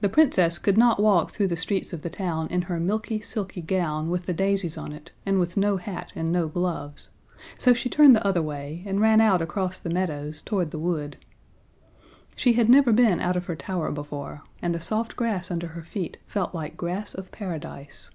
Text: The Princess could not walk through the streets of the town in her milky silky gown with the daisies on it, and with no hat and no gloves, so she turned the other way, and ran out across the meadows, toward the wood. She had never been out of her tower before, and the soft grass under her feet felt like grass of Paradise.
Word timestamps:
The 0.00 0.08
Princess 0.08 0.58
could 0.60 0.78
not 0.78 1.02
walk 1.02 1.32
through 1.32 1.48
the 1.48 1.56
streets 1.56 1.92
of 1.92 2.02
the 2.02 2.08
town 2.08 2.46
in 2.50 2.62
her 2.70 2.78
milky 2.78 3.18
silky 3.20 3.60
gown 3.60 4.10
with 4.10 4.26
the 4.26 4.32
daisies 4.32 4.78
on 4.78 4.92
it, 4.92 5.10
and 5.26 5.40
with 5.40 5.56
no 5.56 5.76
hat 5.76 6.12
and 6.14 6.30
no 6.30 6.46
gloves, 6.46 7.10
so 7.58 7.72
she 7.72 7.88
turned 7.88 8.14
the 8.14 8.24
other 8.24 8.40
way, 8.40 8.84
and 8.86 9.00
ran 9.00 9.20
out 9.20 9.42
across 9.42 9.76
the 9.76 9.90
meadows, 9.90 10.40
toward 10.40 10.70
the 10.70 10.78
wood. 10.78 11.16
She 12.36 12.52
had 12.52 12.68
never 12.68 12.92
been 12.92 13.18
out 13.18 13.34
of 13.34 13.46
her 13.46 13.56
tower 13.56 13.90
before, 13.90 14.42
and 14.62 14.72
the 14.72 14.80
soft 14.80 15.16
grass 15.16 15.50
under 15.50 15.66
her 15.66 15.82
feet 15.82 16.18
felt 16.28 16.54
like 16.54 16.76
grass 16.76 17.12
of 17.12 17.32
Paradise. 17.32 18.12